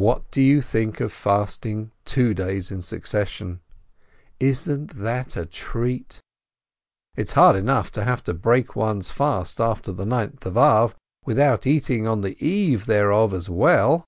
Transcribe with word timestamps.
What 0.00 0.28
do 0.32 0.42
you 0.42 0.60
think 0.60 0.98
of 0.98 1.12
fasting 1.12 1.92
two 2.04 2.34
days 2.34 2.72
in 2.72 2.82
succession? 2.82 3.60
Isn't 4.40 4.98
that 5.00 5.36
a 5.36 5.46
treat? 5.46 6.18
It 7.14 7.28
is 7.28 7.32
hard 7.34 7.54
enough 7.54 7.92
to 7.92 8.02
have 8.02 8.24
to 8.24 8.34
break 8.34 8.74
one's 8.74 9.12
fast 9.12 9.60
after 9.60 9.92
the 9.92 10.04
Ninth 10.04 10.44
of 10.46 10.56
Ab, 10.56 10.96
without 11.24 11.64
eating 11.64 12.08
on 12.08 12.22
the 12.22 12.36
eve 12.44 12.86
thereof 12.86 13.32
as 13.32 13.48
well. 13.48 14.04